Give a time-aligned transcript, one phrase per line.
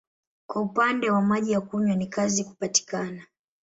[0.47, 3.25] Kwa upande wa maji ya kunywa ni kazi kupatikana.